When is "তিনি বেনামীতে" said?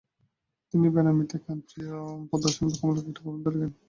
0.73-1.37